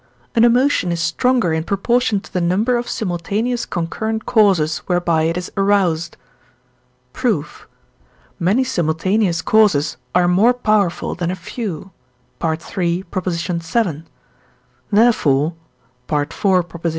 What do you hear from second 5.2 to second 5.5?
it